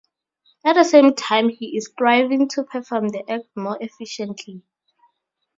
[0.65, 4.63] At the same time he is striving to perform the act more efficiently.